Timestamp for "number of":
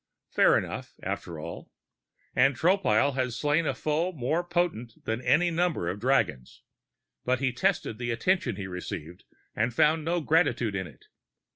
5.51-5.99